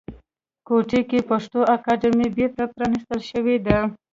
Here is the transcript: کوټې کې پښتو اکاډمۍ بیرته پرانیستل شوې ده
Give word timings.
کوټې 0.67 1.01
کې 1.09 1.19
پښتو 1.29 1.59
اکاډمۍ 1.75 2.27
بیرته 2.37 2.63
پرانیستل 2.73 3.19
شوې 3.31 3.57
ده 3.65 3.77